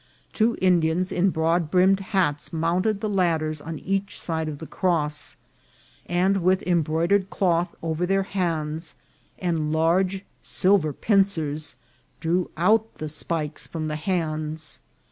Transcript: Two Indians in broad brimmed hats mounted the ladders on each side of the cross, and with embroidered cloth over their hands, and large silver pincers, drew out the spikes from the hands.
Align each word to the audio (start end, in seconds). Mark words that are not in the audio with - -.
Two 0.33 0.57
Indians 0.63 1.11
in 1.11 1.29
broad 1.29 1.69
brimmed 1.69 1.99
hats 1.99 2.51
mounted 2.51 3.01
the 3.01 3.07
ladders 3.07 3.61
on 3.61 3.77
each 3.77 4.19
side 4.19 4.49
of 4.49 4.57
the 4.57 4.65
cross, 4.65 5.35
and 6.07 6.37
with 6.41 6.63
embroidered 6.63 7.29
cloth 7.29 7.75
over 7.83 8.07
their 8.07 8.23
hands, 8.23 8.95
and 9.37 9.71
large 9.71 10.25
silver 10.41 10.91
pincers, 10.91 11.75
drew 12.19 12.49
out 12.57 12.95
the 12.95 13.07
spikes 13.09 13.67
from 13.67 13.89
the 13.89 13.95
hands. 13.95 14.79